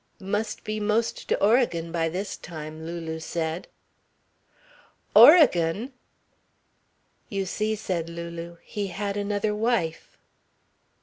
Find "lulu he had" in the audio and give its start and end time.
8.09-9.15